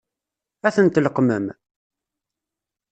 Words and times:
Ad 0.67 0.73
ten-tleqqmem? 0.75 1.45